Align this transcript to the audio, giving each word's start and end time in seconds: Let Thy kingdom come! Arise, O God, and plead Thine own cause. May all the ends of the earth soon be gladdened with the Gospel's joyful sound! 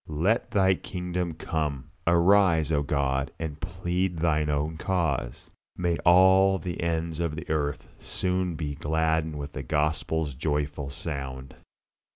Let 0.07 0.49
Thy 0.49 0.73
kingdom 0.73 1.35
come! 1.35 1.91
Arise, 2.07 2.71
O 2.71 2.81
God, 2.81 3.29
and 3.37 3.61
plead 3.61 4.17
Thine 4.17 4.49
own 4.49 4.75
cause. 4.77 5.51
May 5.77 5.99
all 5.99 6.57
the 6.57 6.81
ends 6.81 7.19
of 7.19 7.35
the 7.35 7.47
earth 7.51 7.87
soon 7.99 8.55
be 8.55 8.73
gladdened 8.73 9.37
with 9.37 9.51
the 9.53 9.61
Gospel's 9.61 10.33
joyful 10.33 10.89
sound! 10.89 11.55